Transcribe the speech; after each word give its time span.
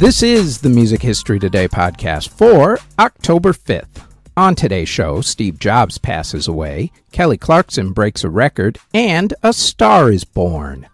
This 0.00 0.22
is 0.22 0.62
the 0.62 0.70
Music 0.70 1.02
History 1.02 1.38
Today 1.38 1.68
podcast 1.68 2.30
for 2.30 2.78
October 2.98 3.52
5th. 3.52 4.06
On 4.34 4.54
today's 4.54 4.88
show, 4.88 5.20
Steve 5.20 5.58
Jobs 5.58 5.98
passes 5.98 6.48
away, 6.48 6.90
Kelly 7.12 7.36
Clarkson 7.36 7.92
breaks 7.92 8.24
a 8.24 8.30
record, 8.30 8.78
and 8.94 9.34
a 9.42 9.52
star 9.52 10.10
is 10.10 10.24
born. 10.24 10.88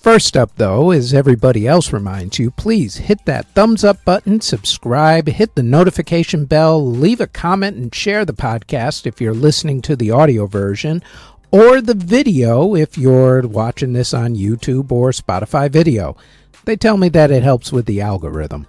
First 0.00 0.36
up, 0.36 0.56
though, 0.56 0.90
as 0.90 1.14
everybody 1.14 1.68
else 1.68 1.92
reminds 1.92 2.40
you, 2.40 2.50
please 2.50 2.96
hit 2.96 3.24
that 3.26 3.46
thumbs 3.54 3.84
up 3.84 4.04
button, 4.04 4.40
subscribe, 4.40 5.28
hit 5.28 5.54
the 5.54 5.62
notification 5.62 6.44
bell, 6.44 6.84
leave 6.84 7.20
a 7.20 7.28
comment, 7.28 7.76
and 7.76 7.94
share 7.94 8.24
the 8.24 8.32
podcast 8.32 9.06
if 9.06 9.20
you're 9.20 9.32
listening 9.32 9.80
to 9.82 9.94
the 9.94 10.10
audio 10.10 10.46
version, 10.46 11.00
or 11.52 11.80
the 11.80 11.94
video 11.94 12.74
if 12.74 12.98
you're 12.98 13.46
watching 13.46 13.92
this 13.92 14.12
on 14.12 14.34
YouTube 14.34 14.90
or 14.90 15.10
Spotify 15.12 15.70
video. 15.70 16.16
They 16.68 16.76
tell 16.76 16.98
me 16.98 17.08
that 17.08 17.30
it 17.30 17.42
helps 17.42 17.72
with 17.72 17.86
the 17.86 18.02
algorithm. 18.02 18.66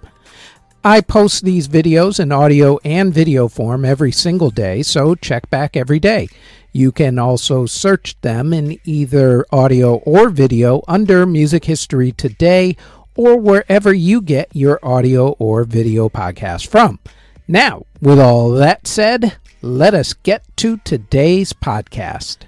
I 0.82 1.02
post 1.02 1.44
these 1.44 1.68
videos 1.68 2.18
in 2.18 2.32
audio 2.32 2.78
and 2.82 3.12
video 3.12 3.46
form 3.46 3.84
every 3.84 4.10
single 4.10 4.48
day, 4.48 4.82
so 4.82 5.14
check 5.14 5.50
back 5.50 5.76
every 5.76 5.98
day. 5.98 6.28
You 6.72 6.92
can 6.92 7.18
also 7.18 7.66
search 7.66 8.18
them 8.22 8.54
in 8.54 8.80
either 8.86 9.44
audio 9.52 9.96
or 9.96 10.30
video 10.30 10.82
under 10.88 11.26
Music 11.26 11.66
History 11.66 12.10
Today 12.10 12.74
or 13.16 13.36
wherever 13.36 13.92
you 13.92 14.22
get 14.22 14.48
your 14.56 14.80
audio 14.82 15.32
or 15.32 15.64
video 15.64 16.08
podcast 16.08 16.68
from. 16.68 17.00
Now, 17.46 17.84
with 18.00 18.18
all 18.18 18.52
that 18.52 18.86
said, 18.86 19.36
let 19.60 19.92
us 19.92 20.14
get 20.14 20.42
to 20.56 20.78
today's 20.78 21.52
podcast. 21.52 22.46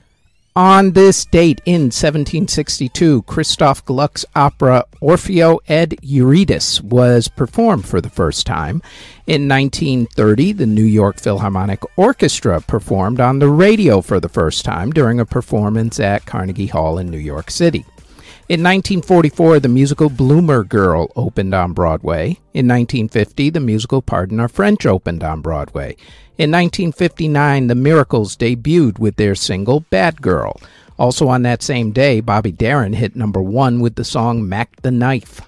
On 0.55 0.93
this 0.93 1.25
date 1.25 1.63
in 1.65 1.85
1762, 1.85 3.23
Christoph 3.23 3.83
Gluck's 3.87 4.27
opera 4.37 4.85
Orfeo 5.01 5.61
ed 5.67 5.97
Eurydice 6.03 6.79
was 6.83 7.29
performed 7.29 7.87
for 7.87 8.03
the 8.03 8.11
first 8.11 8.47
time. 8.47 8.83
In 9.27 9.49
1930, 9.49 10.53
the 10.53 10.67
New 10.67 10.85
York 10.85 11.19
Philharmonic 11.19 11.81
Orchestra 11.97 12.61
performed 12.61 13.19
on 13.19 13.39
the 13.39 13.49
radio 13.49 14.03
for 14.03 14.21
the 14.21 14.29
first 14.29 14.63
time 14.63 14.91
during 14.91 15.19
a 15.21 15.25
performance 15.25 15.99
at 15.99 16.27
Carnegie 16.27 16.67
Hall 16.67 16.99
in 16.99 17.11
New 17.11 17.17
York 17.17 17.51
City. 17.51 17.87
In 18.53 18.61
1944, 18.61 19.61
the 19.61 19.69
musical 19.69 20.11
Bloomer 20.11 20.63
Girl 20.63 21.11
opened 21.17 21.55
on 21.55 21.73
Broadway. 21.73 22.33
In 22.53 22.69
1950, 22.69 23.49
the 23.49 23.61
musical 23.61 24.03
Pardon 24.03 24.39
Our 24.41 24.49
French 24.49 24.85
opened 24.85 25.25
on 25.25 25.41
Broadway. 25.41 25.97
In 26.37 26.51
1959, 26.51 27.69
the 27.69 27.75
Miracles 27.75 28.37
debuted 28.37 28.99
with 28.99 29.17
their 29.17 29.35
single 29.35 29.81
Bad 29.89 30.21
Girl. 30.21 30.61
Also 30.99 31.29
on 31.29 31.41
that 31.45 31.63
same 31.63 31.93
day, 31.93 32.21
Bobby 32.21 32.53
Darin 32.53 32.93
hit 32.93 33.17
number 33.17 33.41
one 33.41 33.81
with 33.81 33.95
the 33.95 34.05
song 34.05 34.47
Mac 34.47 34.83
the 34.83 34.91
Knife. 34.91 35.41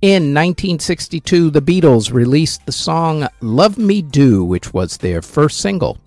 In 0.00 0.32
1962, 0.32 1.50
the 1.50 1.60
Beatles 1.60 2.12
released 2.12 2.64
the 2.64 2.70
song 2.70 3.26
Love 3.40 3.76
Me 3.76 4.02
Do, 4.02 4.44
which 4.44 4.72
was 4.72 4.98
their 4.98 5.20
first 5.20 5.58
single. 5.58 5.98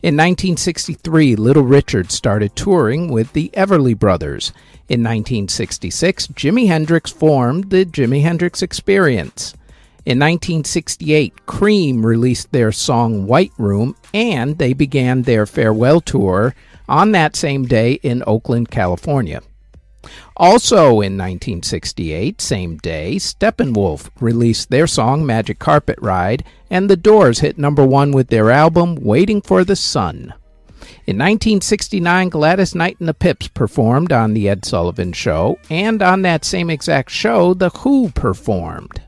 In 0.00 0.14
1963, 0.14 1.34
Little 1.34 1.64
Richard 1.64 2.12
started 2.12 2.54
touring 2.54 3.08
with 3.08 3.32
the 3.32 3.50
Everly 3.54 3.98
Brothers. 3.98 4.52
In 4.88 5.02
1966, 5.02 6.28
Jimi 6.28 6.68
Hendrix 6.68 7.10
formed 7.10 7.70
the 7.70 7.84
Jimi 7.84 8.22
Hendrix 8.22 8.62
Experience. 8.62 9.54
In 10.06 10.20
1968, 10.20 11.46
Cream 11.46 12.06
released 12.06 12.52
their 12.52 12.70
song 12.70 13.26
White 13.26 13.50
Room, 13.58 13.96
and 14.14 14.56
they 14.58 14.72
began 14.72 15.22
their 15.22 15.46
farewell 15.46 16.00
tour 16.00 16.54
on 16.88 17.10
that 17.10 17.34
same 17.34 17.64
day 17.64 17.94
in 17.94 18.22
Oakland, 18.24 18.70
California. 18.70 19.42
Also 20.36 21.00
in 21.00 21.18
1968, 21.18 22.40
same 22.40 22.76
day, 22.76 23.16
Steppenwolf 23.16 24.10
released 24.20 24.70
their 24.70 24.86
song 24.86 25.26
Magic 25.26 25.58
Carpet 25.58 25.98
Ride, 26.00 26.44
and 26.70 26.88
the 26.88 26.96
Doors 26.96 27.40
hit 27.40 27.58
number 27.58 27.84
one 27.84 28.12
with 28.12 28.28
their 28.28 28.50
album 28.50 28.94
Waiting 28.96 29.40
for 29.40 29.64
the 29.64 29.76
Sun. 29.76 30.34
In 31.06 31.16
1969, 31.16 32.28
Gladys 32.28 32.74
Knight 32.74 33.00
and 33.00 33.08
the 33.08 33.14
Pips 33.14 33.48
performed 33.48 34.12
on 34.12 34.34
The 34.34 34.48
Ed 34.48 34.64
Sullivan 34.64 35.12
Show, 35.12 35.58
and 35.68 36.02
on 36.02 36.22
that 36.22 36.44
same 36.44 36.70
exact 36.70 37.10
show, 37.10 37.54
The 37.54 37.70
Who 37.70 38.10
performed. 38.10 39.02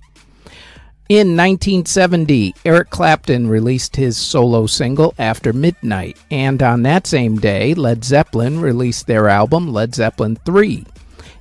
In 1.10 1.36
1970, 1.36 2.54
Eric 2.64 2.90
Clapton 2.90 3.48
released 3.48 3.96
his 3.96 4.16
solo 4.16 4.66
single 4.68 5.12
After 5.18 5.52
Midnight, 5.52 6.16
and 6.30 6.62
on 6.62 6.84
that 6.84 7.04
same 7.04 7.38
day, 7.38 7.74
Led 7.74 8.04
Zeppelin 8.04 8.60
released 8.60 9.08
their 9.08 9.28
album 9.28 9.72
Led 9.72 9.92
Zeppelin 9.92 10.36
3. 10.46 10.72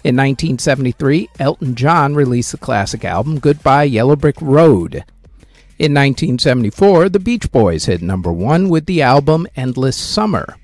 In 0.04 0.16
1973, 0.16 1.30
Elton 1.40 1.76
John 1.76 2.16
released 2.16 2.52
the 2.52 2.58
classic 2.58 3.06
album 3.06 3.38
Goodbye 3.38 3.84
Yellow 3.84 4.16
Brick 4.16 4.42
Road. 4.42 5.04
In 5.78 5.94
1974, 5.94 7.10
the 7.10 7.20
Beach 7.20 7.52
Boys 7.52 7.86
hit 7.86 8.02
number 8.02 8.34
one 8.34 8.70
with 8.70 8.88
the 8.88 9.04
album 9.04 9.46
Endless 9.56 9.98
Summer. 9.98 10.56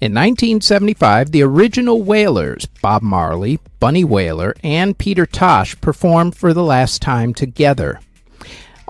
In 0.00 0.12
1975, 0.12 1.30
the 1.30 1.42
original 1.42 2.02
Wailers, 2.02 2.66
Bob 2.82 3.02
Marley, 3.02 3.60
Bunny 3.78 4.02
Wailer, 4.02 4.56
and 4.64 4.98
Peter 4.98 5.24
Tosh 5.24 5.80
performed 5.80 6.34
for 6.34 6.52
the 6.52 6.64
last 6.64 7.00
time 7.00 7.32
together. 7.32 8.00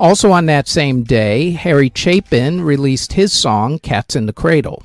Also 0.01 0.31
on 0.31 0.47
that 0.47 0.67
same 0.67 1.03
day, 1.03 1.51
Harry 1.51 1.93
Chapin 1.95 2.63
released 2.63 3.13
his 3.13 3.35
song 3.35 3.79
Cats 3.79 4.17
in 4.17 4.25
the 4.25 4.33
Cradle. 4.33 4.83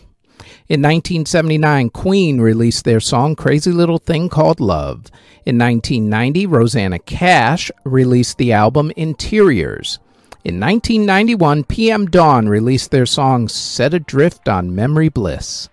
In 0.67 0.81
1979, 0.81 1.89
Queen 1.91 2.41
released 2.41 2.83
their 2.83 2.99
song 2.99 3.33
Crazy 3.33 3.71
Little 3.71 3.97
Thing 3.97 4.27
Called 4.27 4.59
Love. 4.59 5.05
In 5.45 5.57
1990, 5.57 6.47
Rosanna 6.47 6.99
Cash 6.99 7.71
released 7.85 8.37
the 8.37 8.51
album 8.51 8.91
Interiors. 8.97 9.99
In 10.43 10.59
1991, 10.59 11.63
PM 11.63 12.07
Dawn 12.07 12.49
released 12.49 12.91
their 12.91 13.05
song 13.05 13.47
Set 13.47 13.93
Adrift 13.93 14.49
on 14.49 14.75
Memory 14.75 15.07
Bliss. 15.07 15.69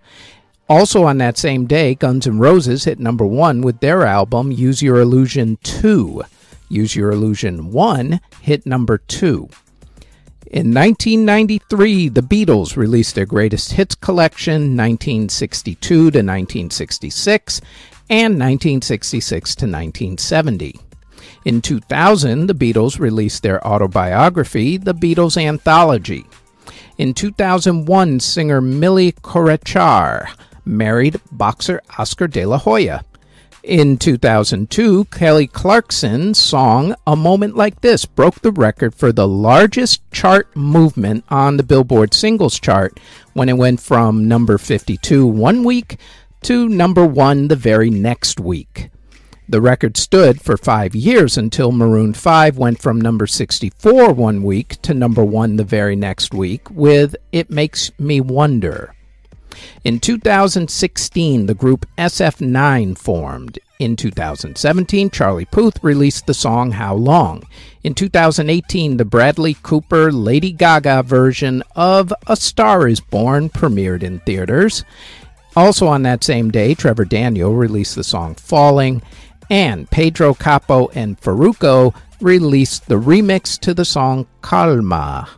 Also 0.68 1.02
on 1.02 1.18
that 1.18 1.36
same 1.36 1.66
day, 1.66 1.96
Guns 1.96 2.28
N' 2.28 2.38
Roses 2.38 2.84
hit 2.84 3.00
number 3.00 3.26
one 3.26 3.60
with 3.60 3.80
their 3.80 4.06
album 4.06 4.52
Use 4.52 4.82
Your 4.82 5.00
Illusion 5.00 5.58
2. 5.64 6.22
Use 6.72 6.96
Your 6.96 7.10
Illusion 7.10 7.70
1 7.70 8.18
hit 8.40 8.64
number 8.64 8.96
2. 8.96 9.46
In 10.46 10.72
1993, 10.72 12.08
the 12.08 12.22
Beatles 12.22 12.76
released 12.76 13.14
their 13.14 13.26
greatest 13.26 13.72
hits 13.72 13.94
collection, 13.94 14.74
1962 14.74 15.78
to 15.80 16.04
1966 16.04 17.60
and 18.08 18.38
1966 18.38 19.54
to 19.54 19.64
1970. 19.66 20.80
In 21.44 21.60
2000, 21.60 22.46
the 22.46 22.54
Beatles 22.54 22.98
released 22.98 23.42
their 23.42 23.66
autobiography, 23.66 24.78
The 24.78 24.94
Beatles 24.94 25.36
Anthology. 25.36 26.24
In 26.96 27.12
2001, 27.12 28.20
singer 28.20 28.62
Millie 28.62 29.12
Corretjer 29.12 30.26
married 30.64 31.20
boxer 31.32 31.82
Oscar 31.98 32.28
de 32.28 32.46
la 32.46 32.56
Hoya. 32.56 33.04
In 33.62 33.96
2002, 33.96 35.04
Kelly 35.04 35.46
Clarkson's 35.46 36.36
song 36.36 36.96
A 37.06 37.14
Moment 37.14 37.54
Like 37.54 37.80
This 37.80 38.04
broke 38.04 38.40
the 38.40 38.50
record 38.50 38.92
for 38.92 39.12
the 39.12 39.28
largest 39.28 40.02
chart 40.10 40.48
movement 40.56 41.24
on 41.28 41.58
the 41.58 41.62
Billboard 41.62 42.12
Singles 42.12 42.58
Chart 42.58 42.98
when 43.34 43.48
it 43.48 43.56
went 43.56 43.80
from 43.80 44.26
number 44.26 44.58
52 44.58 45.24
one 45.24 45.62
week 45.62 45.98
to 46.42 46.68
number 46.68 47.06
one 47.06 47.46
the 47.46 47.54
very 47.54 47.88
next 47.88 48.40
week. 48.40 48.90
The 49.48 49.60
record 49.60 49.96
stood 49.96 50.40
for 50.40 50.56
five 50.56 50.96
years 50.96 51.38
until 51.38 51.70
Maroon 51.70 52.14
5 52.14 52.58
went 52.58 52.82
from 52.82 53.00
number 53.00 53.28
64 53.28 54.12
one 54.12 54.42
week 54.42 54.82
to 54.82 54.92
number 54.92 55.24
one 55.24 55.54
the 55.54 55.62
very 55.62 55.94
next 55.94 56.34
week 56.34 56.68
with 56.68 57.14
It 57.30 57.48
Makes 57.48 57.92
Me 57.96 58.20
Wonder. 58.20 58.92
In 59.84 60.00
2016, 60.00 61.46
the 61.46 61.54
group 61.54 61.86
SF9 61.98 62.96
formed. 62.96 63.58
In 63.78 63.96
2017, 63.96 65.10
Charlie 65.10 65.44
Puth 65.44 65.82
released 65.82 66.26
the 66.26 66.34
song 66.34 66.70
How 66.70 66.94
Long. 66.94 67.42
In 67.82 67.94
2018, 67.94 68.96
the 68.96 69.04
Bradley 69.04 69.56
Cooper 69.62 70.12
Lady 70.12 70.52
Gaga 70.52 71.02
version 71.02 71.64
of 71.74 72.12
A 72.28 72.36
Star 72.36 72.86
is 72.86 73.00
Born 73.00 73.50
premiered 73.50 74.02
in 74.04 74.20
theaters. 74.20 74.84
Also 75.56 75.86
on 75.88 76.02
that 76.02 76.22
same 76.22 76.50
day, 76.50 76.74
Trevor 76.74 77.04
Daniel 77.04 77.54
released 77.54 77.96
the 77.96 78.04
song 78.04 78.34
Falling, 78.36 79.02
and 79.50 79.90
Pedro 79.90 80.32
Capo 80.32 80.88
and 80.94 81.20
Farruko 81.20 81.94
released 82.20 82.86
the 82.86 83.00
remix 83.00 83.58
to 83.58 83.74
the 83.74 83.84
song 83.84 84.26
Calma. 84.42 85.28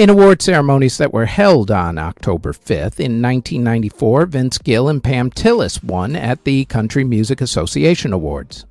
In 0.00 0.08
award 0.08 0.40
ceremonies 0.40 0.96
that 0.96 1.12
were 1.12 1.26
held 1.26 1.70
on 1.70 1.98
October 1.98 2.54
5th, 2.54 2.98
in 2.98 3.20
1994, 3.20 4.24
Vince 4.24 4.56
Gill 4.56 4.88
and 4.88 5.04
Pam 5.04 5.28
Tillis 5.28 5.84
won 5.84 6.16
at 6.16 6.44
the 6.44 6.64
Country 6.64 7.04
Music 7.04 7.42
Association 7.42 8.14
Awards. 8.14 8.64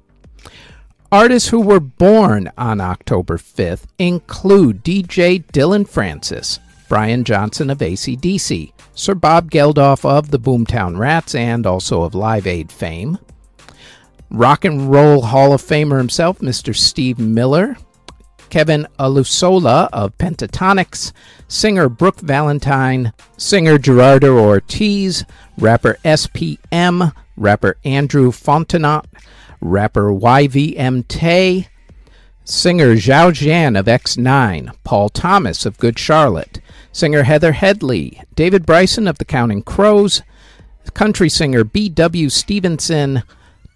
Artists 1.11 1.49
who 1.49 1.61
were 1.61 1.79
born 1.79 2.49
on 2.57 2.81
October 2.81 3.37
5th 3.37 3.83
include 3.99 4.83
DJ 4.83 5.45
Dillon 5.51 5.85
Francis, 5.85 6.59
Brian 6.87 7.23
Johnson 7.23 7.69
of 7.69 7.83
AC/DC, 7.83 8.73
Sir 8.95 9.13
Bob 9.13 9.51
Geldof 9.51 10.03
of 10.03 10.31
the 10.31 10.39
Boomtown 10.39 10.97
Rats 10.97 11.35
and 11.35 11.67
also 11.67 12.01
of 12.01 12.15
Live 12.15 12.47
Aid 12.47 12.71
fame, 12.71 13.19
Rock 14.31 14.65
and 14.65 14.91
Roll 14.91 15.21
Hall 15.21 15.53
of 15.53 15.61
Famer 15.61 15.99
himself, 15.99 16.39
Mr. 16.39 16.75
Steve 16.75 17.19
Miller. 17.19 17.77
Kevin 18.49 18.87
Olusola 18.99 19.89
of 19.93 20.17
Pentatonix, 20.17 21.11
singer 21.47 21.89
Brooke 21.89 22.19
Valentine, 22.19 23.13
singer 23.37 23.77
Gerardo 23.77 24.37
Ortiz, 24.37 25.25
rapper 25.57 25.97
SPM, 26.03 27.13
rapper 27.37 27.77
Andrew 27.83 28.31
Fontenot, 28.31 29.05
rapper 29.61 30.11
YVM 30.11 31.07
Tay, 31.07 31.67
singer 32.43 32.95
Zhao 32.95 33.31
Jian 33.31 33.79
of 33.79 33.85
X9, 33.85 34.73
Paul 34.83 35.09
Thomas 35.09 35.65
of 35.65 35.77
Good 35.77 35.99
Charlotte, 35.99 36.59
singer 36.91 37.23
Heather 37.23 37.51
Headley, 37.51 38.21
David 38.35 38.65
Bryson 38.65 39.07
of 39.07 39.17
The 39.17 39.25
Counting 39.25 39.61
Crows, 39.61 40.21
country 40.93 41.29
singer 41.29 41.63
B.W. 41.63 42.29
Stevenson, 42.29 43.23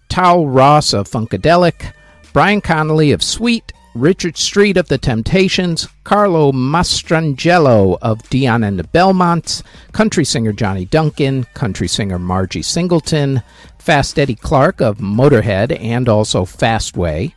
Tal 0.08 0.46
Ross 0.46 0.92
of 0.92 1.08
Funkadelic, 1.08 1.92
Brian 2.32 2.60
Connolly 2.60 3.12
of 3.12 3.22
Sweet, 3.22 3.72
Richard 3.94 4.36
Street 4.36 4.76
of 4.76 4.88
The 4.88 4.98
Temptations, 4.98 5.86
Carlo 6.02 6.50
Mastrangelo 6.50 7.96
of 8.02 8.28
Dion 8.28 8.64
and 8.64 8.76
the 8.76 8.84
Belmonts, 8.84 9.62
country 9.92 10.24
singer 10.24 10.52
Johnny 10.52 10.84
Duncan, 10.84 11.44
country 11.54 11.86
singer 11.86 12.18
Margie 12.18 12.62
Singleton, 12.62 13.40
Fast 13.78 14.18
Eddie 14.18 14.34
Clarke 14.34 14.80
of 14.80 14.98
Motorhead 14.98 15.80
and 15.80 16.08
also 16.08 16.44
Fastway, 16.44 17.32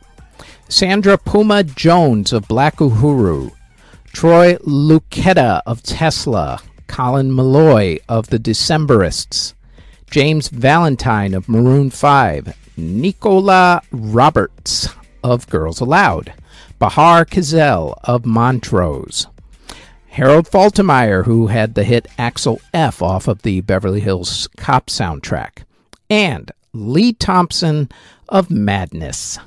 Sandra 0.68 1.16
Puma 1.16 1.62
Jones 1.62 2.32
of 2.32 2.48
Black 2.48 2.76
Uhuru, 2.78 3.52
Troy 4.12 4.54
Luccketta 4.66 5.62
of 5.64 5.84
Tesla, 5.84 6.60
Colin 6.88 7.30
Meloy 7.30 7.98
of 8.08 8.30
the 8.30 8.38
Decemberists, 8.38 9.54
James 10.10 10.48
Valentine 10.48 11.34
of 11.34 11.48
Maroon 11.48 11.90
5, 11.90 12.56
Nicola 12.76 13.80
Roberts 13.92 14.88
of 15.22 15.48
Girls 15.48 15.80
Aloud, 15.80 16.32
Bahar 16.78 17.24
Kazel 17.24 17.98
of 18.04 18.24
Montrose, 18.24 19.26
Harold 20.10 20.48
Faltermeyer, 20.48 21.24
who 21.24 21.48
had 21.48 21.74
the 21.74 21.82
hit 21.82 22.06
Axel 22.16 22.60
F 22.72 23.02
off 23.02 23.26
of 23.26 23.42
the 23.42 23.62
Beverly 23.62 23.98
Hills 23.98 24.48
Cop 24.56 24.86
soundtrack, 24.86 25.64
and 26.08 26.52
Lee 26.72 27.12
Thompson 27.12 27.88
of 28.28 28.48
Madness. 28.48 29.40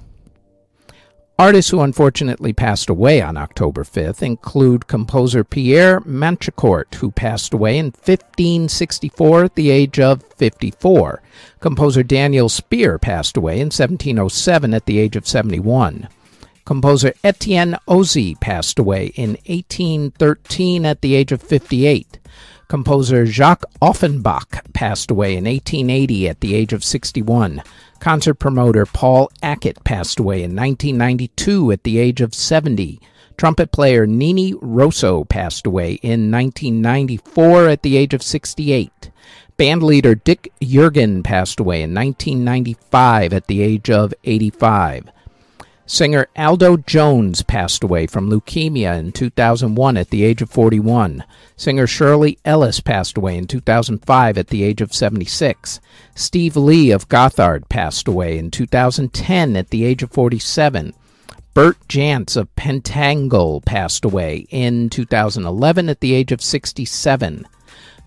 Artists 1.39 1.72
who 1.72 1.80
unfortunately 1.80 2.51
passed 2.51 2.89
away 2.89 3.22
on 3.22 3.38
October 3.38 3.84
5th 3.84 4.22
include 4.22 4.88
composer 4.88 5.45
Pierre 5.45 6.01
Manchicourt, 6.01 6.94
who 6.95 7.12
passed 7.12 7.54
away 7.54 7.77
in 7.77 7.86
1564 7.86 9.45
at 9.45 9.56
the 9.56 9.72
age 9.72 10.00
of 10.00 10.22
54. 10.36 11.24
Composer 11.62 12.04
Daniel 12.04 12.50
Speer 12.50 13.00
passed 13.00 13.38
away 13.38 13.54
in 13.54 13.68
1707 13.68 14.74
at 14.74 14.86
the 14.86 15.00
age 15.00 15.16
of 15.16 15.25
71. 15.25 16.10
Composer 16.66 17.13
Etienne 17.24 17.78
Ozi 17.88 18.40
passed 18.40 18.80
away 18.80 19.08
in 19.16 19.31
1813 19.48 20.86
at 20.86 21.02
the 21.02 21.16
age 21.16 21.31
of 21.31 21.42
58. 21.42 22.19
Composer 22.68 23.25
Jacques 23.25 23.66
Offenbach 23.81 24.63
passed 24.74 25.12
away 25.12 25.36
in 25.36 25.44
1880 25.44 26.30
at 26.30 26.40
the 26.40 26.56
age 26.56 26.72
of 26.72 26.84
61. 26.84 27.62
Concert 28.00 28.36
promoter 28.36 28.86
Paul 28.86 29.30
Ackett 29.44 29.84
passed 29.84 30.19
away 30.19 30.38
in 30.44 30.56
1992 30.56 31.72
at 31.72 31.84
the 31.84 31.98
age 31.98 32.22
of 32.22 32.34
70. 32.34 33.02
Trumpet 33.38 33.72
player 33.72 34.06
Nini 34.06 34.54
Rosso 34.62 35.24
passed 35.25 35.66
away 35.66 35.94
in 36.02 36.31
1994 36.31 37.68
at 37.68 37.84
the 37.84 37.98
age 37.98 38.13
of 38.13 38.24
68. 38.24 39.12
Bandleader 39.58 40.24
Dick 40.24 40.52
Jurgen 40.62 41.24
passed 41.24 41.60
away 41.60 41.81
in 41.81 41.94
1995 41.94 43.34
at 43.34 43.48
the 43.48 43.62
age 43.62 43.90
of 43.90 44.13
85. 44.24 45.12
Singer 45.86 46.28
Aldo 46.38 46.78
Jones 46.78 47.42
passed 47.42 47.83
away 47.83 48.07
from 48.07 48.30
leukemia 48.30 48.98
in 48.98 49.12
2001 49.12 49.98
at 49.98 50.10
the 50.10 50.24
age 50.24 50.42
of 50.42 50.50
41. 50.50 51.24
Singer 51.57 51.88
Shirley 51.88 52.38
Ellis 52.45 52.80
passed 52.80 53.18
away 53.18 53.38
in 53.38 53.48
2005 53.48 54.38
at 54.38 54.48
the 54.48 54.63
age 54.63 54.81
of 54.81 54.94
76. 54.94 55.80
Steve 56.16 56.56
Lee 56.56 56.92
of 56.92 57.10
Gotthard 57.10 57.68
passed 57.68 58.07
away 58.07 58.38
in 58.38 58.51
2010 58.51 59.56
at 59.57 59.69
the 59.69 59.83
age 59.83 60.01
of 60.01 60.12
47. 60.12 60.94
Bert 61.54 61.78
Jansch 61.89 62.38
of 62.38 62.56
Pentangle 62.56 63.63
passed 63.66 64.06
away 64.06 64.45
in 64.50 64.89
2011 64.89 65.89
at 65.89 66.00
the 66.00 66.13
age 66.13 66.31
of 66.31 66.42
67. 66.42 67.45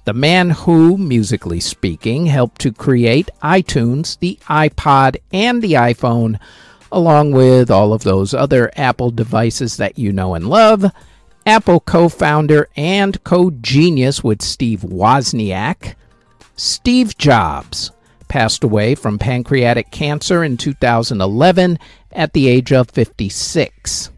The 0.06 0.14
man 0.14 0.50
who, 0.50 0.96
musically 0.96 1.60
speaking, 1.60 2.26
helped 2.26 2.60
to 2.62 2.72
create 2.72 3.30
iTunes, 3.42 4.18
the 4.18 4.38
iPod, 4.48 5.16
and 5.32 5.60
the 5.60 5.72
iPhone 5.72 6.38
along 6.94 7.32
with 7.32 7.72
all 7.72 7.92
of 7.92 8.04
those 8.04 8.32
other 8.32 8.70
Apple 8.76 9.10
devices 9.10 9.76
that 9.76 9.98
you 9.98 10.12
know 10.12 10.34
and 10.34 10.48
love. 10.48 10.86
Apple 11.44 11.80
co 11.80 12.08
founder 12.08 12.68
and 12.76 13.22
co 13.24 13.50
genius 13.50 14.22
with 14.22 14.40
Steve 14.40 14.80
Wozniak, 14.80 15.96
Steve 16.56 17.18
Jobs, 17.18 17.90
passed 18.28 18.62
away 18.64 18.94
from 18.94 19.18
pancreatic 19.18 19.90
cancer 19.90 20.44
in 20.44 20.56
2011 20.56 21.78
at 22.12 22.32
the 22.32 22.48
age 22.48 22.72
of 22.72 22.88
56. 22.90 24.10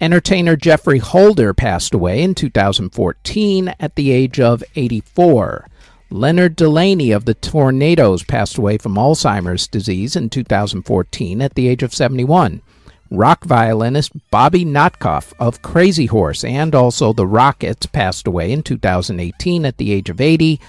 Entertainer 0.00 0.56
Geoffrey 0.56 0.98
Holder 0.98 1.54
passed 1.54 1.94
away 1.94 2.22
in 2.22 2.34
2014 2.34 3.74
at 3.80 3.94
the 3.94 4.10
age 4.10 4.40
of 4.40 4.64
84. 4.74 5.68
Leonard 6.14 6.54
Delaney 6.54 7.10
of 7.10 7.24
the 7.24 7.34
Tornadoes 7.34 8.22
passed 8.22 8.56
away 8.56 8.78
from 8.78 8.94
Alzheimer's 8.94 9.66
disease 9.66 10.14
in 10.14 10.30
2014 10.30 11.42
at 11.42 11.56
the 11.56 11.66
age 11.66 11.82
of 11.82 11.92
71. 11.92 12.62
Rock 13.10 13.42
violinist 13.42 14.12
Bobby 14.30 14.64
Notkoff 14.64 15.32
of 15.40 15.60
Crazy 15.62 16.06
Horse 16.06 16.44
and 16.44 16.72
also 16.72 17.12
the 17.12 17.26
Rockets 17.26 17.86
passed 17.86 18.28
away 18.28 18.52
in 18.52 18.62
2018 18.62 19.64
at 19.64 19.76
the 19.76 19.90
age 19.90 20.08
of 20.08 20.20
80. 20.20 20.60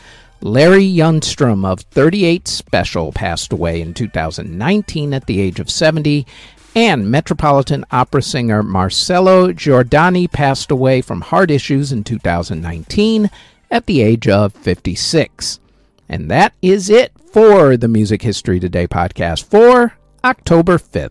Larry 0.41 0.91
Junstrom 0.91 1.63
of 1.63 1.81
38 1.81 2.47
Special 2.47 3.11
passed 3.11 3.53
away 3.53 3.81
in 3.81 3.93
2019 3.93 5.13
at 5.13 5.27
the 5.27 5.39
age 5.39 5.59
of 5.59 5.69
70. 5.69 6.25
And 6.73 7.11
Metropolitan 7.11 7.85
Opera 7.91 8.23
singer 8.23 8.63
Marcello 8.63 9.53
Giordani 9.53 10.27
passed 10.27 10.71
away 10.71 11.01
from 11.01 11.21
heart 11.21 11.51
issues 11.51 11.91
in 11.91 12.03
2019 12.03 13.29
at 13.71 13.85
the 13.85 14.01
age 14.01 14.27
of 14.27 14.53
56. 14.53 15.59
And 16.07 16.29
that 16.29 16.53
is 16.61 16.89
it 16.89 17.11
for 17.31 17.77
the 17.77 17.87
Music 17.87 18.21
History 18.21 18.59
Today 18.59 18.87
podcast 18.87 19.45
for 19.45 19.93
October 20.23 20.77
5th. 20.77 21.09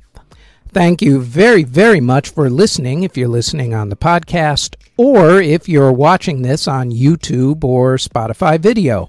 Thank 0.69 1.03
you 1.03 1.21
very, 1.21 1.63
very 1.63 2.01
much 2.01 2.31
for 2.31 2.51
listening 2.51 3.03
if 3.03 3.17
you're 3.17 3.29
listening 3.29 3.75
on 3.75 3.91
the 3.91 3.97
podcast 3.97 4.75
or 4.97 5.41
if 5.41 5.69
you're 5.69 5.93
watching 5.93 6.43
this 6.43 6.67
on 6.67 6.91
YouTube 6.91 7.63
or 7.63 7.97
Spotify 7.97 8.59
video. 8.59 9.09